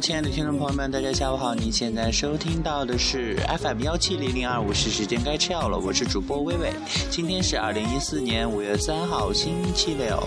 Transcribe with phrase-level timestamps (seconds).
[0.00, 1.54] 亲爱的听众朋友们，大家下午好！
[1.54, 5.76] 你现在收听到的是 FM 幺七零零二五，是时间该吃药了。
[5.78, 6.72] 我是主播微微，
[7.10, 10.26] 今天是二零一四年五月三号，星期六。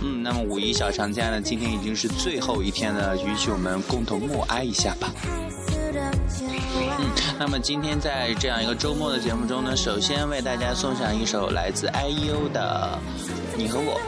[0.00, 5.12] 嗯，那么五一小长假呢，今天已经是最后一天了，允许我们共同默哀一下吧。
[5.24, 12.96] 嗯，那么今天在这样一个周末的节目中呢，首先为大家送上一首来自 IU 的
[13.56, 14.00] 《你和我》。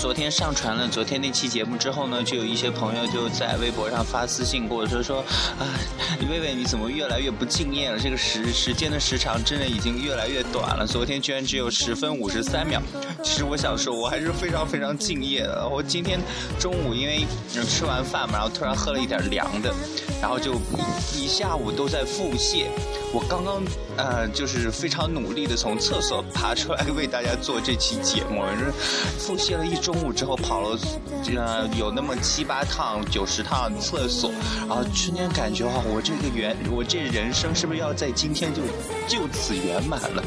[0.00, 5.20] 昨天上传了昨天那期节目之后呢，就有一些朋友就在微博上发私信过，说说
[5.58, 5.76] 啊，
[6.30, 7.98] 薇薇你怎么越来越不敬业了？
[7.98, 10.86] 这个时时间的时长真的已经越来越短了。
[10.86, 12.80] 昨天居然只有十分五十三秒。
[13.22, 15.68] 其实我想说，我还是非常非常敬业的。
[15.68, 16.20] 我今天
[16.58, 17.24] 中午因为
[17.66, 19.72] 吃完饭嘛，然后突然喝了一点凉的，
[20.20, 20.54] 然后就
[21.14, 22.64] 一下午都在腹泻。
[23.12, 23.60] 我刚刚
[23.96, 28.70] 呃就是非常努力的从厕所爬出来为大家做这期节目，是
[29.18, 30.78] 腹泻了一中午之后跑了
[31.36, 38.62] 呃有那么七八趟九十趟厕所，然后瞬间感觉啊我这个圆我这人生是不是要在今天就
[39.08, 40.22] 就此圆满了？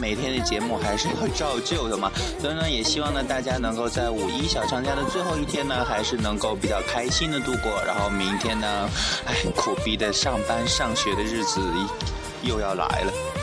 [0.00, 2.10] 每天的节目还是要照旧的嘛，
[2.40, 7.82] 所以呢，也希望呢大家能够在五一小长假的最后一天呢，还是能够比较开心的度过。
[7.86, 8.88] 然后明天呢，
[9.26, 11.60] 哎，苦逼的上班上学的日子
[12.42, 13.39] 又要来了。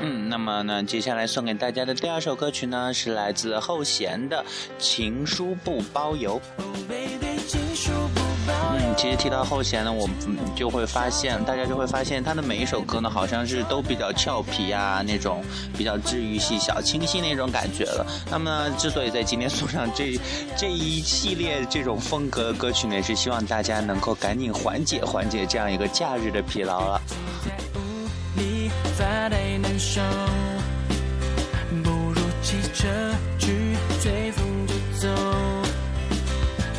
[0.00, 4.36] 嗯，那么呢，接下来送给大家的第二首歌曲呢，是来自后弦的
[4.78, 6.40] 《情书不包邮》。
[8.48, 10.08] 嗯，其实提到后弦呢，我
[10.54, 15.42] 就会发现，大家就会发现，他的每一首歌呢，好像是都比较俏皮啊，那种
[15.76, 18.06] 比较治愈系、小清新那种感觉了。
[18.30, 20.18] 那么，之所以在今天送上这
[20.56, 27.00] 这一系列这种风格的歌曲呢，也是希望大家能够赶紧缓解缓解这样一个假日的疲劳了。
[28.96, 30.00] 发呆难受，
[31.84, 32.88] 不如骑车
[33.38, 35.08] 去吹风就走。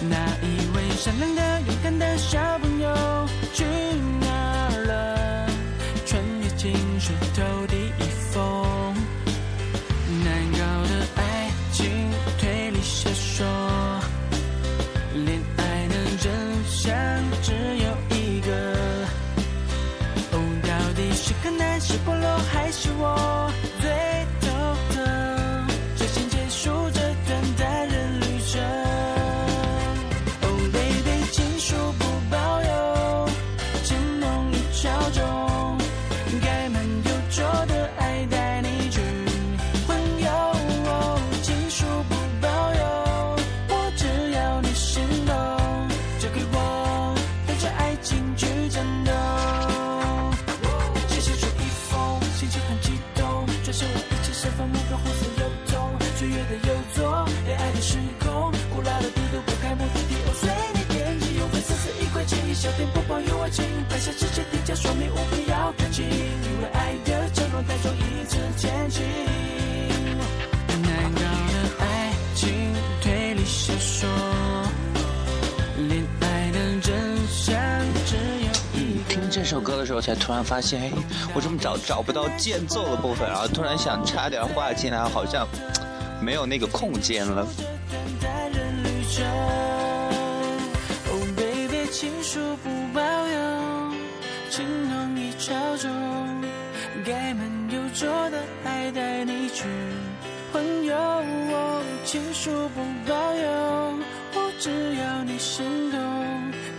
[0.10, 2.90] 那一位善良的、勇敢的小朋友
[3.54, 3.64] 去
[21.80, 23.50] 是菠萝还是我
[62.60, 69.04] 小店不包邮外请拍下之前定价说明，务必要看清，因为爱的承诺，带走一次前进。
[70.82, 74.10] 难搞的爱情推理小说，
[75.88, 77.56] 恋爱的真相
[78.08, 79.04] 只有一。
[79.08, 80.92] 听这首歌的时候，才突然发现，哎，
[81.36, 83.30] 我怎么找找不到间奏的部分？
[83.30, 85.48] 然后突然想插点话进来，好像
[86.20, 87.48] 没有那个空间了。
[92.00, 93.92] 情书不保邮，
[94.52, 95.90] 情浓意潮中，
[97.04, 99.64] 盖满邮戳的爱带你去
[100.54, 100.96] 环游。
[100.96, 103.50] 哦情书不保邮，
[104.36, 106.00] 我只要你心动，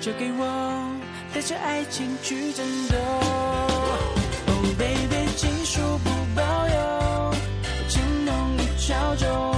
[0.01, 0.97] 就给我
[1.35, 2.97] 带着爱情去战斗。
[4.47, 7.35] Oh baby，情书不保邮，
[7.89, 9.58] 情浓意潮中。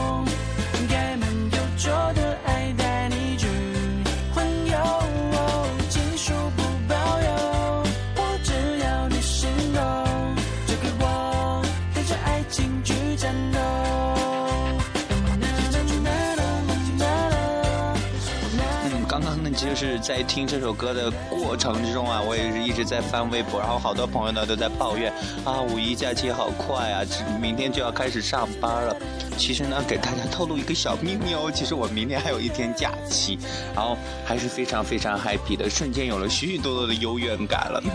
[20.01, 25.13] 在听这首歌的过程之中啊，我也是一直在翻微博，然后好多朋友呢都在抱怨
[25.45, 27.03] 啊，五一假期好快啊，
[27.41, 28.97] 明天就要开始上班了。
[29.37, 33.39] 其实呢，给大家透露一个小秘密哦，其实我明天还有一天假期，
[33.75, 37.83] 然后还是非常非常 happy 的，瞬间有了许许多多的优越感了。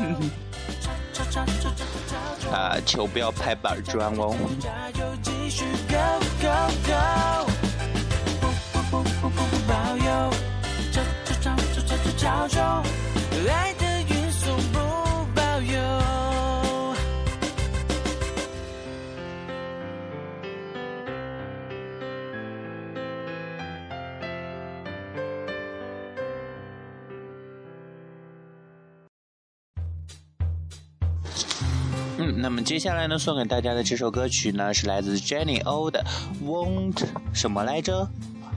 [2.51, 4.35] 啊，求不要拍板砖哦。
[4.59, 4.69] 加
[4.99, 5.95] 油继续 go,
[6.41, 6.47] go,
[6.85, 7.51] go
[12.47, 12.83] 这这潮中，
[13.49, 14.79] 爱的运送不
[15.33, 15.79] 保佑。
[32.17, 36.05] 嗯，那么接下来呢，送给大家的这首歌曲呢，是来自 Jenny O 的
[36.43, 38.07] Won't 什么来着？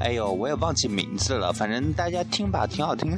[0.00, 3.16] 哎呦，我也忘记名字了，反正大家听吧，挺好听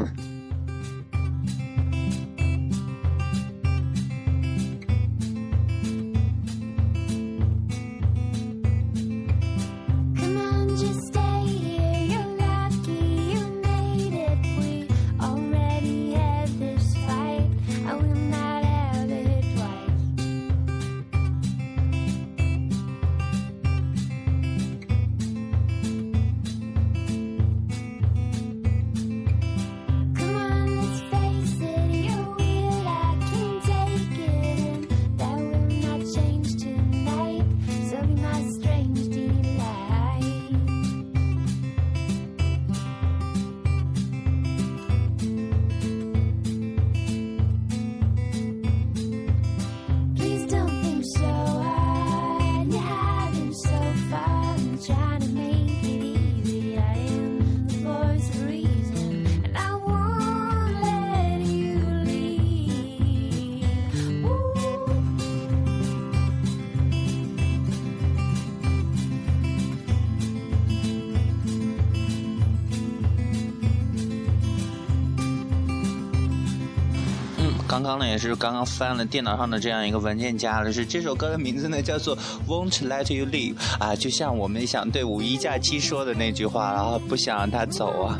[78.10, 82.16] 也是刚刚翻了电脑上的这样一个文件夹了，是这首歌的名字呢叫做
[82.48, 88.18] Won't Let You Leave 啊，就像我们想对五一假期说的那句话然后，不想让他走啊。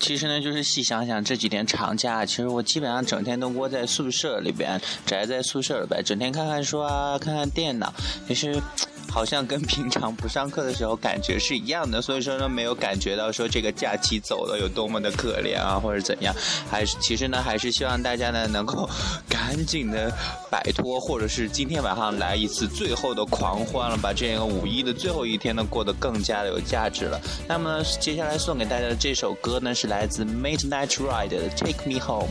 [0.00, 7.92] 其实呢，就是细想想这几天长假，其实我基本上整天都窝在宿舍里边，宅在宿舍里边，整天看看书啊，看看电脑，
[8.26, 8.60] 其实。
[9.10, 16.34] 好像跟平常不上课的时候感觉是一样的，所以说呢，没有感觉到说这个假期走的有多么的可怜啊，或者怎样，
[16.70, 18.88] 还是其实呢，还是希望大家呢能够
[19.28, 20.12] 赶紧的
[20.48, 27.20] 摆脱，或者是今天晚上来一次最后的狂欢了，把这个五一的最后一天呢过得更加的有价值了。
[27.48, 32.30] 那么呢，接下来送给大家的这首歌呢是来自 Midnight Ride 的 Take Me Home。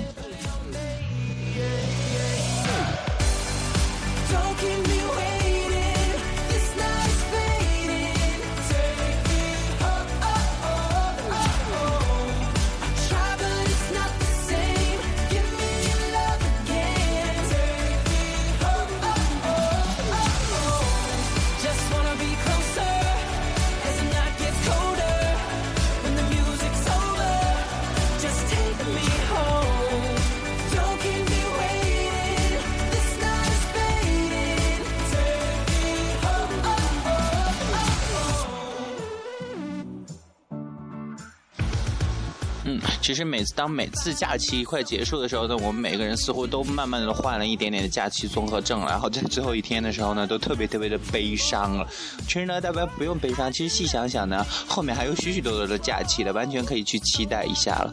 [43.10, 51.88] 其实每次当每次假期快结束的时候呢，我们每个人似乎都慢慢的患了一点点的假期综合症，然后在最后一天的时候呢，都特别特别的悲伤了。
[52.28, 57.92] 其实呢，大家不用悲伤，其实细想想呢，后面还有许许多多的假期的，完全可以去期待一下了。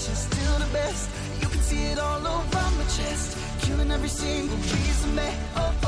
[0.00, 1.10] Still the best.
[1.40, 5.28] You can see it all over my chest, killing every single piece of me.
[5.56, 5.79] Oh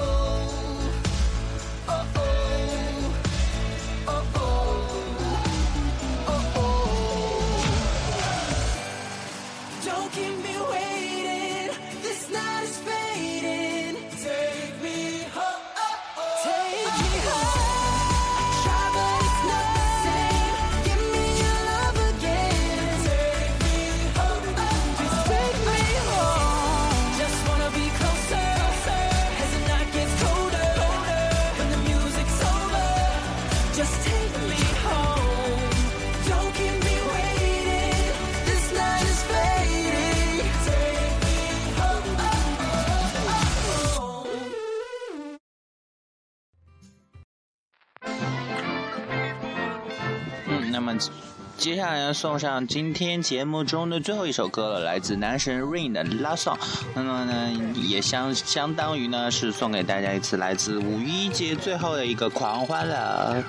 [51.62, 56.58] 接下来要，送上今天节目中的最后一首歌了，来自男神 Rain 的《Love Song》。
[56.92, 63.44] 那么呢，也相相当于呢是送给大家一次来自五一节最后的一个狂欢了。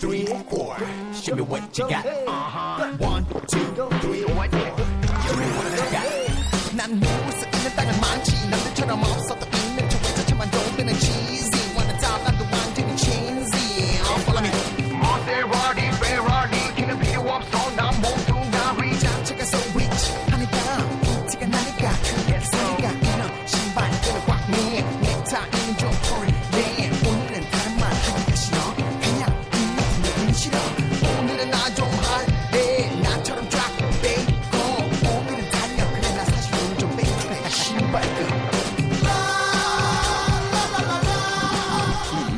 [0.00, 0.76] Three, four.
[1.12, 2.06] Show me what you got.
[2.06, 2.96] Uh-huh.
[2.96, 3.89] One, two,
[30.48, 30.48] 嗯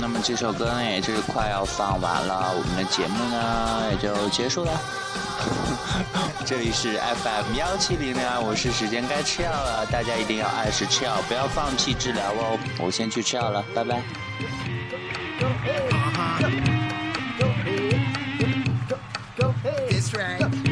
[0.01, 2.53] 那么这首歌呢也就是快要放完了。
[2.57, 4.81] 我们的节目呢也就结束了。
[6.45, 9.87] 这里是 fm 幺七零零二我是时间该吃药了。
[9.87, 12.59] 大家一定要按时吃药不要放弃治疗哦。
[12.81, 14.03] 我先去吃药了拜拜。
[20.15, 20.72] Right.